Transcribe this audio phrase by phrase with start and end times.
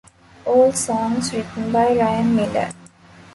[0.45, 2.71] All songs written by Ryan Miller.